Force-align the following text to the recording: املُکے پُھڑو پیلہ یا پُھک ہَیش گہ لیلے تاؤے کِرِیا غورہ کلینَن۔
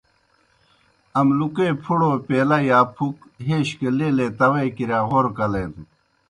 املُکے 1.19 1.67
پُھڑو 1.83 2.11
پیلہ 2.27 2.57
یا 2.69 2.79
پُھک 2.95 3.17
ہَیش 3.45 3.69
گہ 3.79 3.89
لیلے 3.97 4.27
تاؤے 4.37 4.65
کِرِیا 4.75 4.99
غورہ 5.09 5.31
کلینَن۔ 5.37 5.73